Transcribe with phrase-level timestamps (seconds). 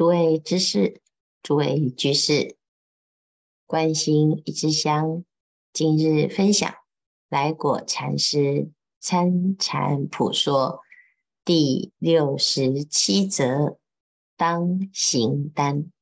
[0.00, 1.02] 诸位知识，
[1.42, 2.56] 诸位居士，
[3.66, 5.26] 关心一支香，
[5.74, 6.74] 今日分享
[7.28, 10.80] 来果禅师参禅普说
[11.44, 13.78] 第六十七则，
[14.38, 15.92] 当行单。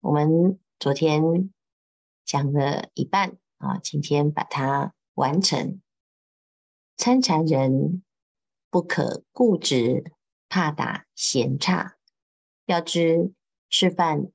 [0.00, 1.54] 我们昨天
[2.24, 5.80] 讲了一半啊，今天把它完成。
[6.96, 8.02] 参禅人
[8.68, 10.15] 不可固执。
[10.48, 11.96] 怕打闲岔，
[12.66, 13.32] 要知
[13.68, 14.30] 吃饭、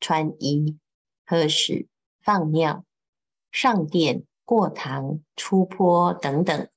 [0.00, 0.78] 穿衣、
[1.24, 1.88] 喝食、
[2.20, 2.84] 放尿、
[3.50, 6.68] 上殿、过堂、出坡等等，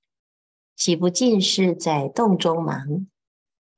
[0.76, 3.08] 岂不尽是在洞中忙？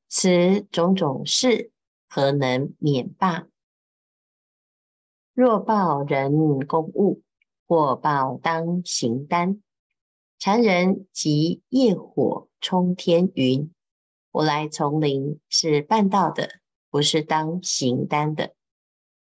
[0.08, 1.72] 此种种事，
[2.08, 3.48] 何能免罢？
[5.34, 7.22] 若报人公务，
[7.66, 9.62] 或报当行单，
[10.38, 13.73] 禅人即业火冲天云。
[14.31, 18.55] 我来丛林是办道的，不是当行单的。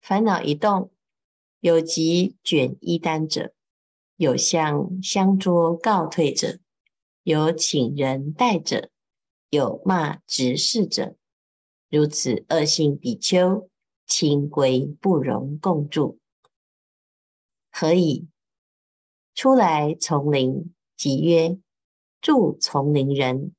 [0.01, 0.91] 烦恼一动，
[1.61, 3.53] 有急卷衣单者，
[4.17, 6.61] 有向香桌告退者，
[7.25, 8.91] 有请人代者，
[9.51, 11.17] 有骂执事者。
[11.91, 13.69] 如此恶性比丘，
[14.07, 16.19] 清规不容共住。
[17.71, 18.29] 何以？
[19.35, 21.59] 出来丛林，即曰
[22.21, 23.56] 住丛林人。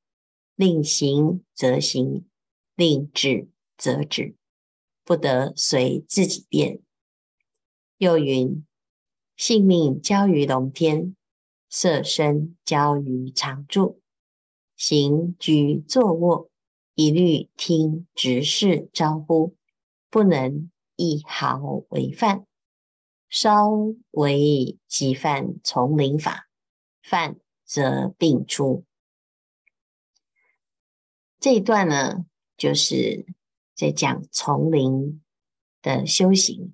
[0.58, 2.26] 令行则行，
[2.74, 4.36] 令止则止，
[5.06, 6.82] 不得随自己便。
[7.98, 8.66] 又云：
[9.36, 11.16] 性命交于龙天，
[11.70, 14.02] 色身交于常住，
[14.76, 16.50] 行居坐卧，
[16.96, 19.56] 一律听执事招呼，
[20.10, 22.48] 不能一毫违犯。
[23.30, 23.70] 稍
[24.10, 26.48] 违即犯丛林法，
[27.04, 28.86] 犯则并出。
[31.40, 32.26] 这一段呢，
[32.58, 33.28] 就是
[33.76, 35.24] 在讲丛林
[35.82, 36.74] 的修行。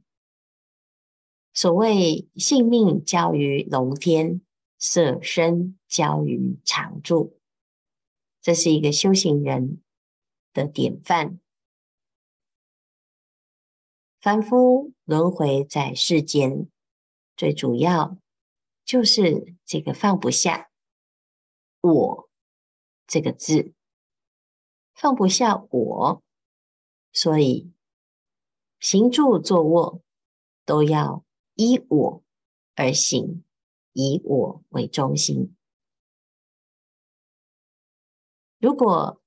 [1.54, 4.42] 所谓性命交于龙天，
[4.80, 7.38] 色身交于常住，
[8.42, 9.82] 这是一个修行人
[10.54, 11.40] 的典范。
[14.22, 16.70] 凡夫轮回在世间，
[17.36, 18.18] 最主要
[18.86, 20.72] 就是这个放不下
[21.82, 22.30] “我”
[23.06, 23.74] 这个字。
[24.94, 26.24] 放不下我，
[27.12, 27.72] 所以
[28.80, 30.02] 行住坐卧
[30.66, 31.24] 都要
[31.56, 32.24] 依我
[32.76, 33.44] 而行，
[33.92, 35.56] 以我为中心。
[38.60, 39.22] 如果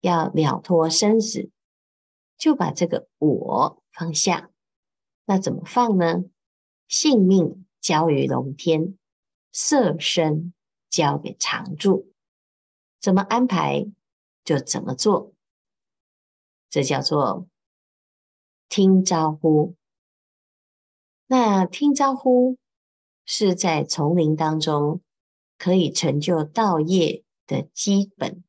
[0.00, 1.50] 要了脱生死，
[2.36, 4.50] 就把这个我放下。
[5.26, 6.24] 那怎么放呢？
[6.86, 8.96] 性命交于龙天，
[9.52, 10.54] 色身
[10.88, 12.14] 交给常住，
[12.98, 13.92] 怎么安排？
[14.48, 15.34] 就怎么做，
[16.70, 17.46] 这叫做
[18.70, 19.76] 听招呼。
[21.26, 22.56] 那听招呼
[23.26, 25.02] 是在丛林当中
[25.58, 28.42] 可以成就道业的基本。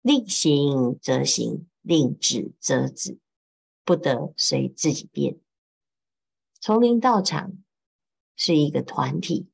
[0.00, 3.20] 令行则行，令止则止，
[3.84, 5.38] 不得随自己便。
[6.60, 7.52] 丛林道场
[8.34, 9.48] 是一个团体，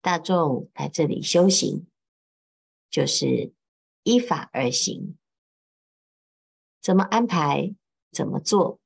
[0.00, 1.88] 大众来这里修行，
[2.88, 3.55] 就是。
[4.06, 5.18] 依法而行，
[6.80, 7.74] 怎么安排，
[8.12, 8.78] 怎么做，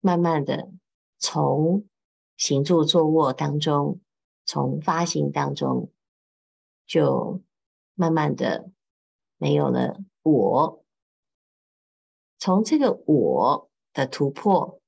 [0.00, 0.72] 慢慢的
[1.18, 1.86] 从
[2.34, 4.00] 行住坐卧当中，
[4.46, 5.92] 从发心当中，
[6.86, 7.42] 就
[7.92, 8.70] 慢慢的
[9.36, 10.82] 没有了我，
[12.38, 14.80] 从这个我的突破，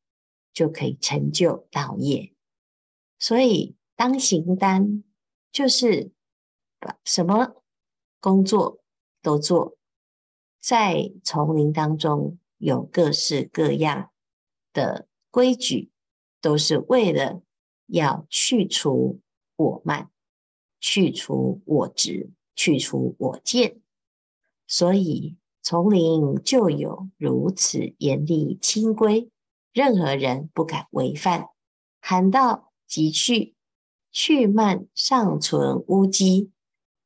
[0.54, 2.34] 就可以成就道业。
[3.18, 5.04] 所以当行单
[5.52, 6.10] 就是
[6.78, 7.62] 把什么
[8.18, 8.79] 工作。
[9.22, 9.76] 都做，
[10.60, 14.10] 在丛林当中有各式各样
[14.72, 15.90] 的规矩，
[16.40, 17.42] 都是为了
[17.86, 19.20] 要去除
[19.56, 20.10] 我慢，
[20.78, 23.80] 去除我执，去除我见。
[24.66, 29.30] 所以丛林就有如此严厉清规，
[29.72, 31.48] 任何人不敢违犯。
[32.00, 33.54] 喊道即去，
[34.10, 36.50] 去慢尚存污迹。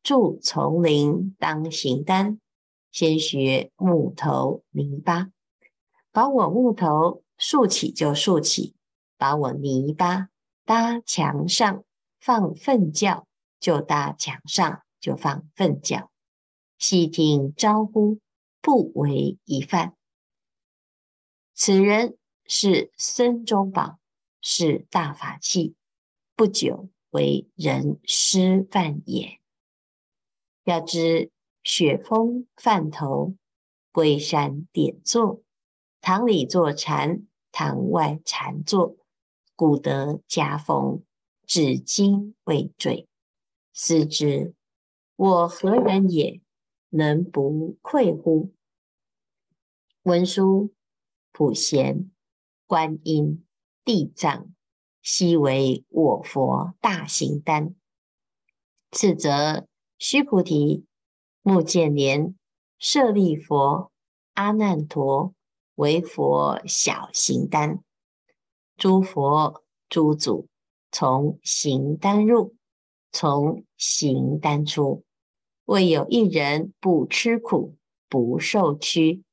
[0.05, 2.39] 住丛林当行单，
[2.91, 5.31] 先学木头泥巴，
[6.13, 8.75] 把我木头竖起就竖起，
[9.17, 10.29] 把我泥巴
[10.67, 11.85] 搭墙上
[12.21, 13.25] 放粪埸
[13.59, 16.09] 就搭墙上就放粪埸，
[16.77, 18.19] 细听招呼，
[18.61, 19.97] 不为一犯。
[21.55, 23.99] 此人是孙中宝，
[24.43, 25.75] 是大法器，
[26.37, 29.41] 不久为人师范也。
[30.65, 31.31] 要知
[31.63, 33.35] 雪峰饭头，
[33.93, 35.43] 归山点坐，
[36.01, 38.97] 堂里坐禅，堂外禅坐，
[39.55, 41.03] 古德家风，
[41.47, 43.07] 至今未坠。
[43.73, 44.55] 思之，
[45.17, 46.41] 我何人也？
[46.89, 48.53] 能不愧乎？
[50.05, 50.73] 文殊、
[51.33, 52.11] 普贤、
[52.67, 53.45] 观音、
[53.85, 54.55] 地藏，
[55.03, 57.75] 悉为我佛大行单。
[58.93, 59.67] 次则
[60.07, 60.85] 须菩提、
[61.41, 62.39] 目犍连、
[62.79, 63.91] 舍利弗、
[64.35, 65.35] 阿难陀
[65.77, 67.83] 为佛小行单。
[68.77, 70.47] 诸佛诸祖
[70.93, 72.55] 从行单入，
[73.13, 75.07] 从行单出，
[75.65, 77.75] 未有一人不吃苦，
[78.11, 79.25] 不受屈。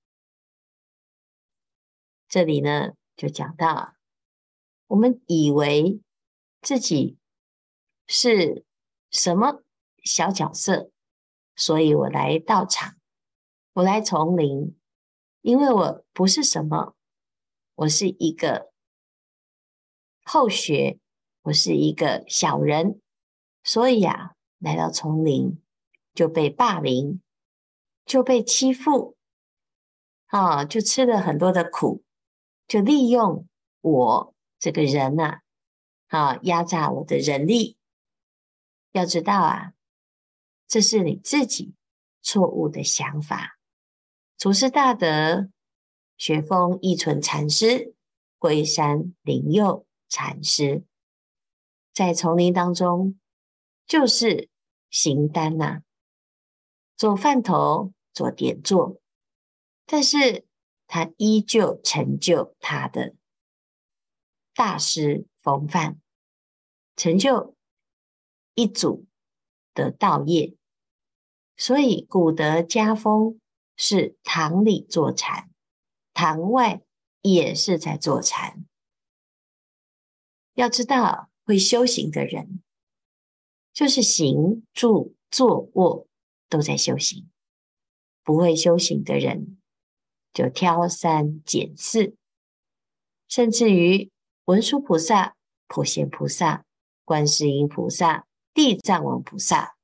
[2.29, 3.95] 这里呢，就讲到，
[4.87, 5.99] 我们以为
[6.61, 7.17] 自己
[8.07, 8.63] 是
[9.09, 9.61] 什么
[10.03, 10.91] 小角色，
[11.55, 12.95] 所以我来道场，
[13.73, 14.77] 我来丛林，
[15.41, 16.95] 因为我不是什么，
[17.75, 18.71] 我是一个
[20.23, 20.99] 后学，
[21.43, 23.01] 我是一个小人，
[23.63, 25.61] 所以啊，来到丛林
[26.13, 27.21] 就被霸凌，
[28.05, 29.15] 就被欺负，
[30.27, 32.03] 啊，就吃了很多的苦。
[32.67, 33.47] 就利用
[33.81, 35.41] 我这个人呐、
[36.07, 37.77] 啊，啊，压榨我的人力。
[38.93, 39.73] 要知道啊，
[40.71, 41.73] 这是你自己
[42.21, 43.59] 错误的想法。
[44.37, 45.49] 祖师大德
[46.15, 47.93] 学风义存禅师，
[48.39, 50.85] 龟山灵佑禅师，
[51.93, 53.19] 在丛林当中
[53.85, 54.47] 就是
[54.89, 55.83] 行单呐、啊，
[56.95, 59.01] 做饭头，做点座，
[59.85, 60.47] 但是。
[60.93, 63.15] 他依旧成就他的
[64.53, 66.01] 大师风范，
[66.97, 67.55] 成就
[68.55, 69.07] 一组
[69.73, 70.53] 的道业。
[71.57, 73.39] 所以古德家风
[73.77, 75.49] 是堂里坐禅，
[76.13, 76.81] 堂外
[77.21, 78.65] 也是在坐禅。
[80.53, 82.61] 要知道，会修行的人，
[83.73, 86.07] 就是行住坐卧
[86.49, 87.25] 都在修行；
[88.23, 89.57] 不会修行的人，
[90.33, 92.15] 就挑三拣四，
[93.29, 94.11] 甚至于
[94.45, 95.37] 文殊菩萨、
[95.67, 96.65] 普贤菩萨、
[97.05, 99.77] 观世音菩萨、地藏王菩萨，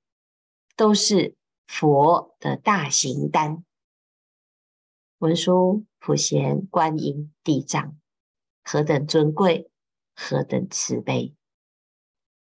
[0.75, 1.36] 都是
[1.67, 3.63] 佛的大行单。
[5.19, 7.99] 文殊、普贤、观音、地藏，
[8.63, 9.69] 何等尊贵，
[10.15, 11.35] 何等慈悲！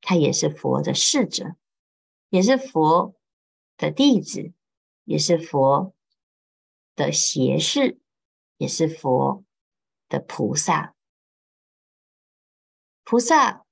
[0.00, 1.56] 他也是佛的侍者，
[2.30, 3.14] 也是佛
[3.76, 4.54] 的弟子，
[5.04, 5.92] 也是佛。
[6.94, 8.00] 的胁侍，
[8.56, 9.44] 也是佛
[10.08, 10.96] 的菩萨。
[13.04, 13.66] 菩萨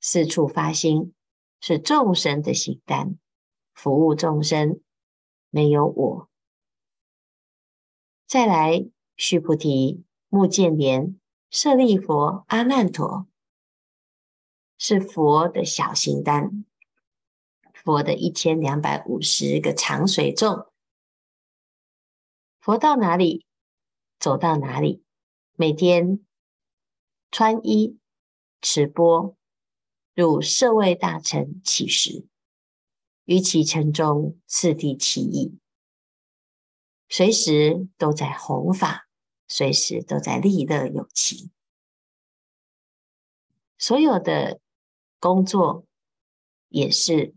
[0.00, 1.12] 四处发心，
[1.60, 3.18] 是众生的行单，
[3.74, 4.80] 服务众生，
[5.50, 6.30] 没有我。
[8.26, 8.86] 再来，
[9.16, 11.20] 须菩提、目犍连、
[11.50, 13.26] 舍利弗、阿难陀，
[14.78, 16.64] 是佛的小行单，
[17.74, 20.66] 佛的一千两百五十个长水众。
[22.60, 23.44] 佛到哪里，
[24.18, 25.02] 走到哪里。
[25.54, 26.24] 每天
[27.30, 27.98] 穿衣
[28.62, 29.36] 持钵，
[30.14, 32.26] 入舍卫大城乞食，
[33.30, 35.56] 于其城中次第其意，
[37.08, 39.08] 随时都在弘法，
[39.46, 41.52] 随时都在利乐有情。
[43.78, 44.58] 所有的
[45.20, 45.86] 工作
[46.70, 47.32] 也是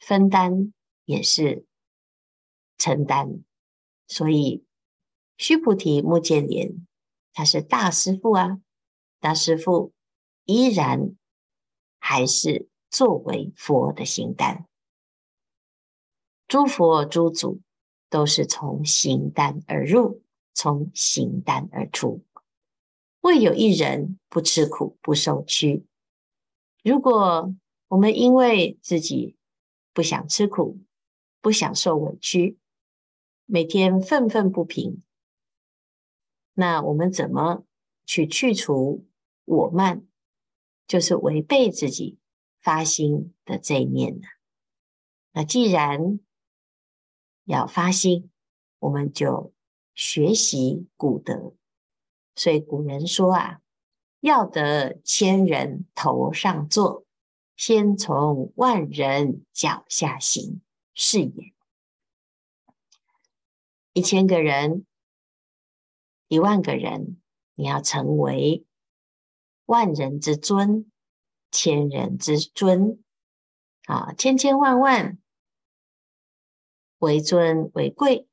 [0.00, 0.72] 分担，
[1.04, 1.66] 也是。
[2.78, 3.42] 承担，
[4.06, 4.64] 所以
[5.36, 6.86] 须菩提、目犍连，
[7.34, 8.58] 他是大师父啊，
[9.18, 9.92] 大师父
[10.44, 11.14] 依然
[11.98, 14.66] 还是作为佛的心单。
[16.48, 17.60] 诸佛诸祖
[18.08, 20.22] 都是从行单而入，
[20.54, 22.24] 从行单而出，
[23.20, 25.84] 未有一人不吃苦、不受屈。
[26.82, 27.54] 如果
[27.88, 29.36] 我们因为自己
[29.92, 30.78] 不想吃苦、
[31.42, 32.56] 不想受委屈，
[33.44, 35.02] 每天愤愤不平，
[36.54, 37.62] 那我们怎么
[38.06, 39.04] 去去除
[39.44, 40.06] 我慢？
[40.86, 42.16] 就是违背自己
[42.60, 44.26] 发心的这一面呢？
[45.32, 46.20] 那既然
[47.44, 48.30] 要发心，
[48.78, 49.52] 我们就
[49.94, 51.54] 学习古德。
[52.34, 53.60] 所以古人说啊，
[54.20, 57.06] 要得千人头上坐，
[57.56, 60.60] 先从万人脚下行，
[60.92, 61.54] 是也。
[63.94, 64.84] 一千个人，
[66.28, 67.18] 一万个人，
[67.54, 68.66] 你要成为
[69.64, 70.90] 万人之尊，
[71.50, 73.02] 千人之尊，
[73.86, 75.18] 啊，千千万万
[76.98, 78.28] 为尊为贵，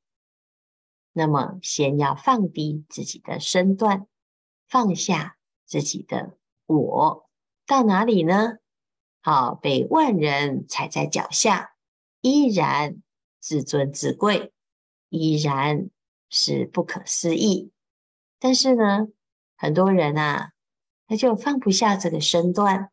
[1.12, 4.08] 那么先要放低自己的身段，
[4.68, 7.30] 放下自己的我，
[7.66, 8.58] 到哪里呢？
[9.22, 11.76] 好，被万人踩在脚下，
[12.22, 13.02] 依然
[13.40, 14.54] 自尊自贵，
[15.10, 15.90] 依然
[16.30, 17.72] 是不可思议。
[18.40, 19.08] 但是呢，
[19.56, 20.54] 很多人啊，
[21.08, 22.92] 他就放不下这个身段，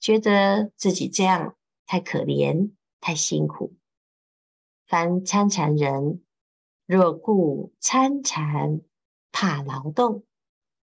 [0.00, 3.74] 觉得自己这样太可怜、太辛苦。
[4.86, 6.24] 凡参禅人，
[6.86, 8.80] 若顾参禅，
[9.32, 10.24] 怕劳动，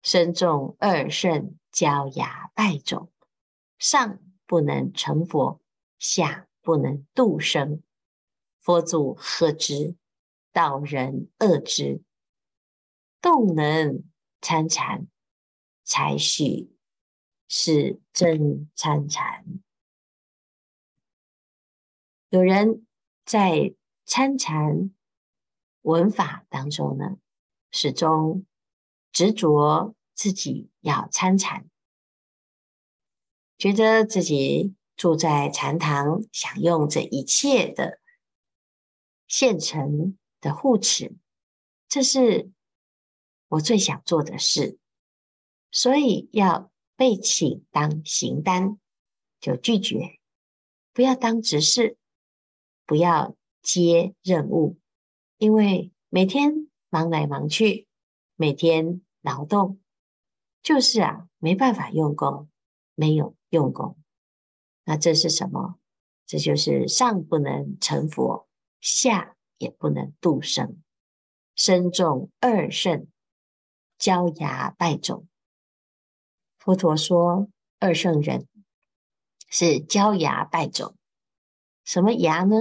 [0.02, 3.10] 身重二圣，焦牙败种，
[3.78, 5.60] 上不能成佛，
[5.98, 7.82] 下不能度生。
[8.58, 9.96] 佛祖呵之，
[10.52, 12.02] 道人恶之。
[13.20, 14.02] 动能
[14.40, 15.06] 参禅，
[15.84, 16.73] 才许
[17.56, 19.44] 是真参禅。
[22.30, 22.84] 有人
[23.24, 24.92] 在参禅
[25.82, 27.16] 闻法当中呢，
[27.70, 28.44] 始终
[29.12, 31.70] 执着自己要参禅，
[33.56, 38.00] 觉得自己住在禅堂，享用这一切的
[39.28, 41.14] 现成的护持，
[41.88, 42.50] 这是。
[43.46, 44.80] 我最想做的事，
[45.70, 48.78] 所以要被请当行单，
[49.40, 50.18] 就拒绝；
[50.92, 51.96] 不要当执事，
[52.86, 54.78] 不要接任务，
[55.38, 57.86] 因为每天忙来忙去，
[58.36, 59.80] 每天劳动，
[60.62, 62.48] 就是啊，没办法用功，
[62.94, 63.96] 没有用功。
[64.84, 65.78] 那这是什么？
[66.26, 68.48] 这就是上不能成佛，
[68.80, 70.82] 下也不能度生，
[71.54, 73.06] 身重二圣。
[73.96, 75.28] 焦牙败种，
[76.64, 78.48] 佛陀说二圣人
[79.50, 80.96] 是焦芽败种。
[81.84, 82.56] 什么芽呢？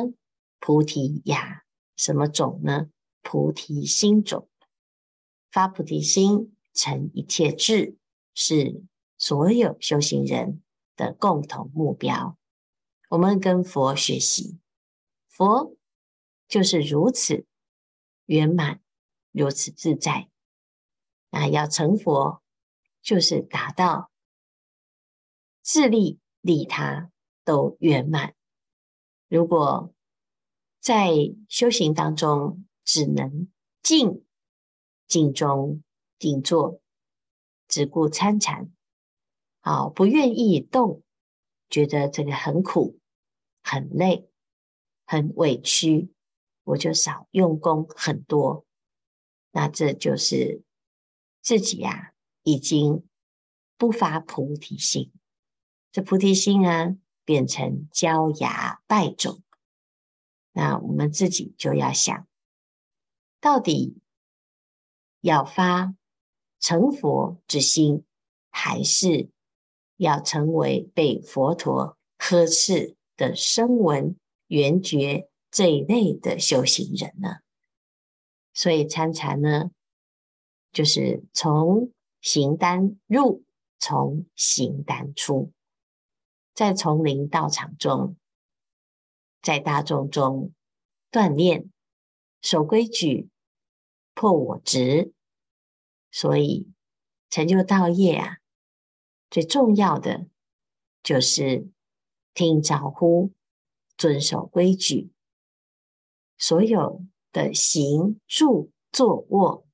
[0.59, 1.63] 菩提芽。
[1.95, 2.89] 什么种呢？
[3.21, 4.49] 菩提心种。
[5.49, 7.95] 发菩提心，成一切智，
[8.35, 8.83] 是
[9.17, 10.61] 所有修行人
[10.97, 12.37] 的共同目标。
[13.07, 14.59] 我们跟佛学习，
[15.29, 15.77] 佛
[16.49, 17.45] 就是如此
[18.25, 18.81] 圆满，
[19.31, 20.29] 如此自在。
[21.29, 22.42] 那要成佛，
[23.03, 24.09] 就是达到
[25.61, 27.11] 自利利他
[27.43, 28.33] 都圆满。
[29.27, 29.93] 如果
[30.79, 31.11] 在
[31.47, 33.51] 修行当中只能
[33.83, 34.25] 静
[35.07, 35.83] 静中
[36.17, 36.81] 静坐，
[37.67, 38.71] 只顾参禅，
[39.61, 41.03] 好不愿意动，
[41.69, 42.97] 觉得这个很苦、
[43.61, 44.27] 很累、
[45.05, 46.11] 很委屈，
[46.63, 48.65] 我就少用功很多。
[49.51, 50.63] 那这就是。
[51.45, 52.12] 自己呀、
[52.43, 53.03] 已经
[53.77, 55.11] 不发菩提心，
[55.91, 56.95] 这菩提心啊，
[57.25, 59.41] 变成焦芽败种。
[60.51, 62.27] 那我们自己就要想，
[63.39, 63.97] 到底
[65.21, 65.95] 要发
[66.59, 68.03] 成佛之心，
[68.49, 69.29] 还是
[69.97, 74.15] 要成为被佛陀呵斥的声闻
[74.47, 77.37] 缘觉这一类的修行人呢？
[78.53, 79.71] 所以参禅呢？
[80.71, 81.91] 就是从
[82.23, 83.43] 行单入，
[83.79, 85.51] 从行单出，
[86.55, 88.15] 在丛林道场中，
[89.41, 90.53] 在大众中
[91.11, 91.69] 锻炼，
[92.41, 93.29] 守规矩，
[94.13, 95.13] 破我执。
[96.11, 96.71] 所以
[97.29, 98.37] 成就道业啊，
[99.29, 100.27] 最重要的
[101.03, 101.69] 就是
[102.33, 103.33] 听招呼，
[103.97, 105.11] 遵守规矩，
[106.37, 109.67] 所有的行住坐卧。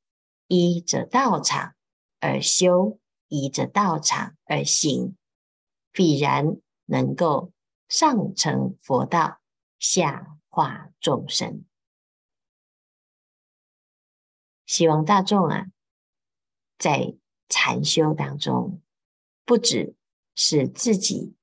[0.47, 1.75] 依着道场
[2.19, 5.15] 而修，依着道场而行，
[5.91, 7.51] 必然能够
[7.87, 9.39] 上成佛道，
[9.79, 11.65] 下化众生。
[14.65, 15.65] 希望大众啊，
[16.77, 17.15] 在
[17.47, 18.81] 禅修当中，
[19.45, 19.95] 不只
[20.35, 21.33] 是自己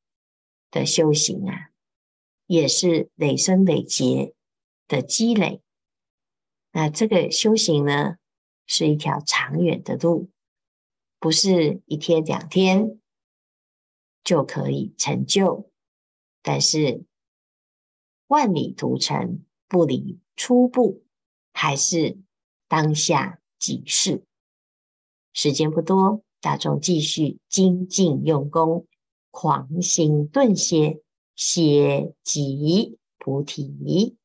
[0.71, 1.71] 的修行啊，
[2.47, 4.35] 也是累生累劫
[4.87, 5.61] 的积累。
[6.71, 8.19] 那这个修行呢，
[8.67, 10.31] 是一条长远的路，
[11.27, 13.01] 不是一天两天
[14.23, 15.73] 就可以成就。
[16.41, 17.05] 但是
[18.29, 21.03] 万里图城不离初步，
[21.53, 22.21] 还是
[22.69, 24.23] 当下即是。
[25.33, 28.87] 时间不多，大众继续精进用功，
[29.33, 31.03] 狂心顿歇，
[31.35, 34.17] 歇即菩提。